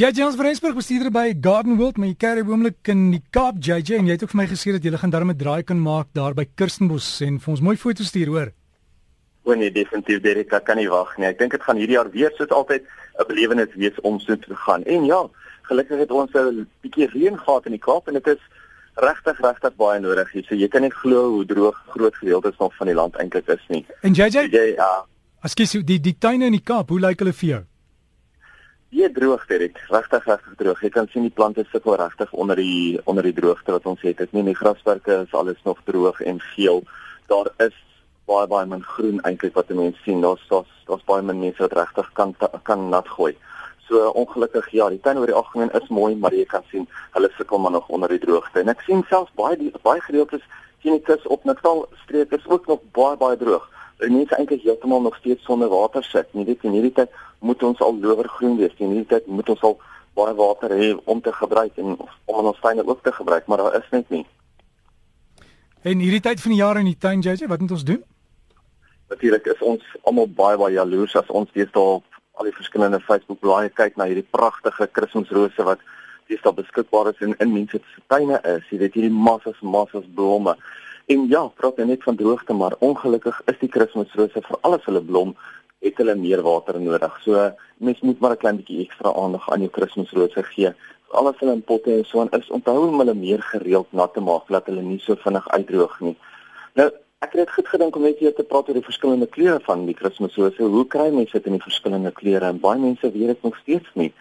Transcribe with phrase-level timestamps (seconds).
[0.00, 3.98] JJ ons Vreesburg bestuurder by Garden World, maar jy carry oomblik in die Kaap JJ
[3.98, 6.08] en jy het ook vir my gesê dat jy gaan darm 'n draai kan maak
[6.16, 8.52] daar by Kirstenbos en vir ons mooi foto's stuur hoor.
[9.44, 11.26] O nee, definitief Derek, ek kan nie wag nie.
[11.26, 12.82] Ek dink dit gaan hierdie jaar weer soos altyd
[13.20, 14.84] 'n belewenis wees om so te gaan.
[14.84, 15.28] En ja,
[15.68, 18.40] gelukkig het ons 'n bietjie reën gehad in die Kaap en dit is
[18.94, 20.44] regtig regtig baie nodig hier.
[20.48, 23.68] So jy kan nie glo hoe droog groot gedeeltes nog van die land eintlik is
[23.68, 23.84] nie.
[24.00, 25.04] En JJ, jy ja.
[25.42, 27.64] Askies die die tuine in die Kaap, hoe lyk hulle vir jou?
[28.90, 30.80] Die droog direk, regtig regtig droog.
[30.82, 34.18] Jy kan sien die plante sukkel regtig onder die onder die droogte wat ons het.
[34.18, 36.82] Dit nie die grasperke is alles nog droog en geel.
[37.30, 37.76] Daar is
[38.26, 40.18] baie baie min groen eintlik wat mense sien.
[40.26, 42.34] Daar's daar's daar's baie min mense wat regtig kan
[42.66, 43.36] kan nat gooi.
[43.86, 47.30] So ongelukkig ja, die tuin oor die algemeen is mooi, maar jy kan sien hulle
[47.36, 48.58] sukkel maar nog onder die droogte.
[48.58, 50.42] En ek sien selfs baie die, baie gedeeltes
[50.82, 53.70] sien ek kus op Natal streek is ook nog baie baie droog
[54.08, 56.34] mense eintlik heeltemal nog steeds sonder water sit.
[56.34, 58.74] Nie dit in hierdie tyd moet ons al lower groen wees.
[58.76, 59.78] In hierdie tyd moet ons al
[60.18, 63.58] baie water hê om te gebruik en om in ons tuine ook te gebruik, maar
[63.58, 64.26] daar is net nie.
[65.82, 68.02] En hierdie tyd van die jaar in die tuin, JJ, wat moet ons doen?
[69.08, 73.00] Natuurlik is ons almal baie baie jaloers as ons weer daar op al die verskillende
[73.04, 75.80] Facebook blaaie kyk na hierdie pragtige Kersrose wat
[76.42, 78.68] daar beskikbaar is in in mense se tuine is.
[78.70, 80.54] Jy weet hierdie massas massas blomme.
[81.06, 85.34] En ja, praat net van droogte, maar ongelukkig is die Kersrose vir alles hulle blom
[85.80, 87.18] het hulle meer water nodig.
[87.24, 90.72] So mens moet maar 'n klein bietjie ekstra aandag aan jou Kersrose gee.
[91.10, 94.20] Alles hulle in potte en so en is onthou om hulle meer gereeld nat te
[94.20, 96.16] maak dat hulle nie so vinnig uitdroog nie.
[96.74, 99.86] Nou, ek het goed gedink om net hier te praat oor die verskillende kleure van
[99.86, 100.62] die Kersrose.
[100.62, 102.44] Hoe kry mense dit in die verskillende kleure?
[102.44, 104.12] En baie mense weet dit nog steeds nie.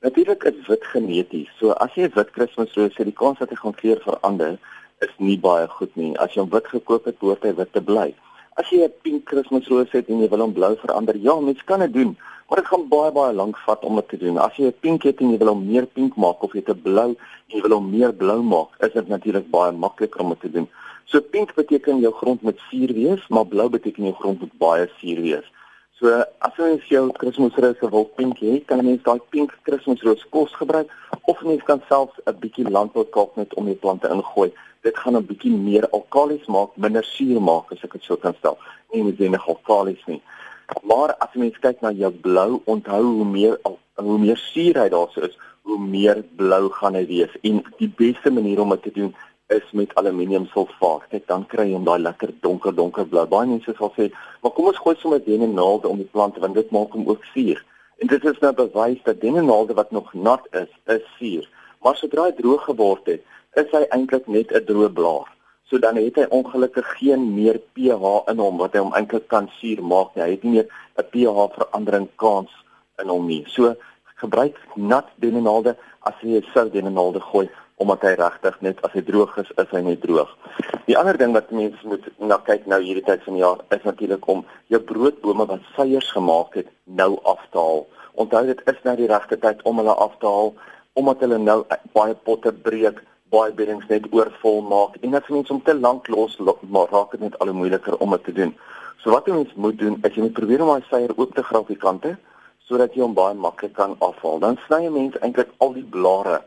[0.00, 1.48] Natuurlik is wit geneties.
[1.58, 4.58] So as jy wit Kersrose, die kans dat hy gaan kleur verander
[5.04, 6.16] is nie baie goed nie.
[6.18, 8.08] As jy hom wit gekoop het, behoort hy wit te bly.
[8.58, 11.80] As jy 'n pink Kersroos het en jy wil hom blou verander, ja, mens kan
[11.80, 12.16] dit doen,
[12.48, 14.38] maar dit gaan baie baie lank vat om dit te doen.
[14.38, 16.76] As jy 'n pink het en jy wil hom meer pink maak of jy het
[16.76, 17.10] 'n blou
[17.48, 20.50] en jy wil hom meer blou maak, is dit natuurlik baie makliker om dit te
[20.50, 20.68] doen.
[21.04, 24.88] So pink beteken jou grond moet suur wees, maar blou beteken jou grond moet baie
[24.98, 25.46] suur wees.
[25.98, 27.56] So as jy jou Kersroos
[27.90, 30.88] wil pink hê, kan jy daai pink Kersroos kos gebruik
[31.26, 35.26] of jy kan selfs 'n bietjie landboukalk net om die plante ingooi dit gaan 'n
[35.26, 38.58] bietjie meer alkalis maak, minder suur maak as ek dit sou kan stel.
[38.92, 40.22] Nie noodwendig alkalis nie.
[40.82, 43.58] Maar as jy mens kyk na jou blou, onthou hoe meer
[44.06, 47.32] hoe meer suurheid daar is, hoe meer blou gaan hy wees.
[47.42, 49.14] En die beste manier om dit te doen
[49.48, 51.06] is met aluminiumsulfaat.
[51.08, 53.24] Kyk, dan kry jy hom daai lekker donker donker blou.
[53.30, 54.10] Baie mense sal sê,
[54.42, 57.64] "Maar kom ons gooi sommer dennenaalde om die plante want dit maak hom ook suur."
[57.98, 61.48] En dit is nou bewys dat dennenaalde wat nog nat is, is suur.
[61.82, 63.22] Maar sodra hy droog geword het,
[63.54, 65.26] is hy eintlik net 'n droë blaar.
[65.68, 69.48] So dan het hy ongelukkig geen meer pH in hom wat hy hom eintlik kan
[69.60, 70.24] suur maak nie.
[70.24, 72.50] Hy het nie meer 'n pH verandering kans
[73.02, 73.44] in hom nie.
[73.48, 73.74] So
[74.14, 77.48] gebruik nat denenaalde as jy sout denenaalde gooi
[77.82, 80.30] omdat hy regtig net as hy droog is, is hy net droog.
[80.86, 83.84] Die ander ding wat mense moet na kyk nou hierdie tyd van die jaar is
[83.86, 87.84] natuurlik om jou broodbome wat seiers gemaak het nou af te haal.
[88.18, 90.54] Onthou dit is nou die regte tyd om hulle af te haal
[90.98, 91.60] omdat hulle nou
[91.94, 92.98] baie potte breek
[93.30, 97.26] baie beddings net oorvol maak en as mense om te lank los maar raak dit
[97.26, 98.54] net al hoe moeiliker om dit te doen.
[99.02, 101.68] So wat ons moet doen is jy moet probeer om daai seier oop te graaf
[101.70, 102.16] die kante
[102.68, 104.40] sodat jy hom baie maklik kan afhaal.
[104.42, 106.42] Dan sny jy mens eintlik al die blare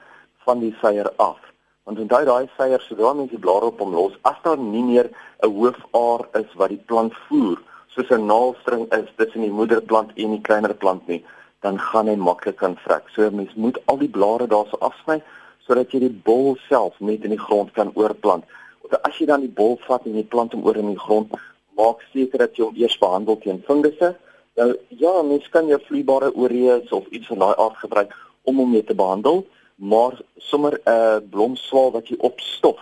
[0.46, 1.40] van die seier af.
[1.84, 5.10] Want onthou daai seier sodra mens die blare op hom los, as daar nie meer
[5.44, 7.58] 'n hoofaar is wat die plant voer,
[7.94, 11.24] soos 'n naaldstring is tussen die moederplant en die kleiner plant nie,
[11.62, 13.10] dan gaan hy maklik kan vrek.
[13.14, 15.22] So mens moet al die blare daarso afsny
[15.68, 18.44] sodat jy die bol self net in die grond kan oorplant.
[18.82, 21.32] Of as jy dan die bol vat en jy plant hom oor in die grond,
[21.78, 24.16] maak seker dat jy hom eers behandel teen fungusse.
[24.60, 28.72] Nou ja, mens kan jou vloeibare oreus of iets van daai aard gebruik om hom
[28.72, 29.46] mee te behandel,
[29.82, 32.80] maar sommer 'n uh, blomswaal wat jy opstof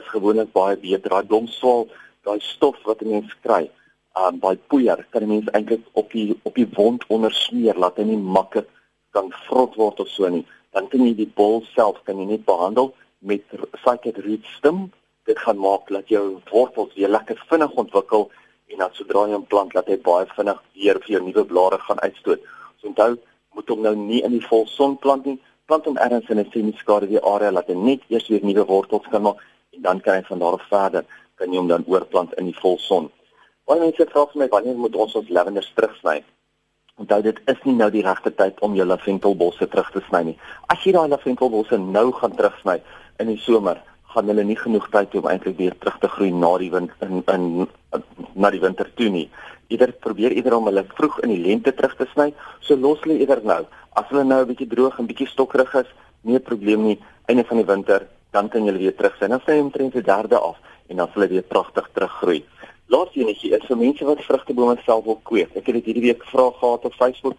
[0.00, 1.10] is gewoonlik baie beter.
[1.10, 1.88] Daai blomswaal,
[2.22, 3.70] daai stof wat 'n mens kry,
[4.20, 8.04] um, daai poeier, kan 'n mens eintlik op die op die wond ondersmeer laat hy
[8.04, 8.68] nie maklik
[9.10, 12.46] kan vrot word of so nie dan kan jy die bol self kan jy net
[12.46, 12.90] behandel
[13.24, 13.44] met
[13.84, 14.88] cyclic root stem.
[15.24, 18.26] Dit gaan maak dat jou wortels weer lekker vinnig ontwikkel
[18.72, 21.78] en dan sodra jy 'n plant laat hy baie vinnig weer vir jou nuwe blare
[21.78, 22.40] gaan uitstoot.
[22.80, 23.16] So onthou,
[23.54, 25.38] moet hom nou nie in die volson plant nie.
[25.66, 29.22] Plant hom ergens in 'n semi-skaduwee area laat hy net eers weer nuwe wortels kan
[29.22, 29.38] maak
[29.74, 31.04] en dan kan hy van daar af verder
[31.38, 33.10] kan jy hom dan oorplant in die volson.
[33.64, 36.18] Baie mense vra vir my wanneer moet ons ons lavenders terugsny?
[37.00, 40.38] Onthou dit is nie nou die regte tyd om jou laventelbosse terug te sny nie.
[40.68, 42.76] As jy daai laventelbosse nou gaan terugsny
[43.18, 43.80] in die somer,
[44.12, 46.92] gaan hulle nie genoeg tyd hê om eintlik weer terug te groei na die wind
[47.00, 47.66] in in
[48.34, 49.30] na die winter toe nie.
[49.72, 52.28] Eerder probeer eerder om hulle vroeg in die lente terug te sny,
[52.60, 53.62] so los hulle eerder nou.
[53.94, 55.90] As hulle nou 'n bietjie droog en bietjie stokkerig is,
[56.22, 56.98] nie 'n probleem nie.
[57.26, 59.30] Einde van die winter, dan kan jy weer terug sien.
[59.30, 60.56] Dan sien jy omtrent die derde af
[60.88, 62.44] en dan sal hulle weer pragtig teruggroei.
[62.88, 65.54] Laaste enetjie is vir mense wat vrugtebome self wil kweek.
[65.56, 67.36] Ek het dit hierdie week gevra gehad op Facebook.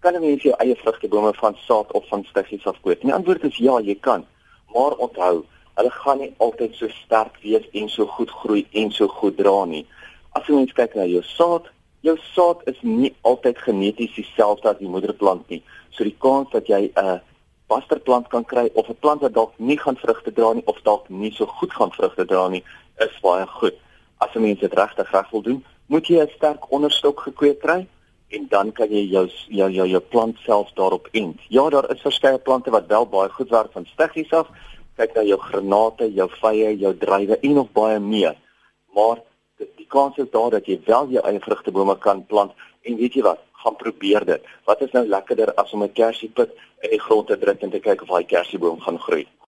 [0.00, 3.00] Kan 'n mens jou eie vrugtebome van saad of van stiggies af kweek?
[3.00, 4.26] Die antwoord is ja, jy kan.
[4.74, 5.44] Maar onthou,
[5.74, 9.64] hulle gaan nie altyd so sterk wees en so goed groei en so goed dra
[9.64, 9.86] nie.
[10.32, 11.70] As jy mens kyk na jou saad,
[12.04, 15.62] jou saad is nie altyd geneties dieselfde as die moederplant nie.
[15.96, 17.20] So die kans dat jy 'n
[17.68, 21.08] basterplant kan kry of 'n plant wat dalk nie gaan vrugte dra nie of dalk
[21.08, 22.62] nie so goed gaan vrugte dra nie,
[22.98, 23.74] is baie goed
[24.18, 27.86] as 'n mens dit regtig reg wil doen, moet jy 'n sterk onderstok gekweek kry
[28.28, 31.40] en dan kan jy jou jou jou, jou plant self daarop ent.
[31.48, 34.48] Ja, daar is verskeie plante wat wel baie goed werk van steggies af.
[34.96, 38.36] Kyk na jou granate, jou vye, jou druiwe en nog baie meer.
[38.94, 39.18] Maar
[39.84, 42.52] die kans is daar dat jy wel jou eie vrugtebome kan plant
[42.88, 43.42] en weet jy wat?
[43.64, 44.48] Gaan probeer dit.
[44.68, 46.50] Wat is nou lekkerder as om 'n kersiepit
[46.82, 49.26] in die grond te druk en te kyk of daai kersieboom gaan groei?